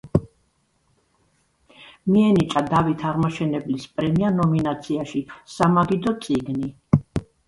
[2.11, 5.21] მიენიჭა დავით აღმაშენებლის პრემია ნომინაციაში
[5.57, 6.71] „სამაგიდო წიგნი“.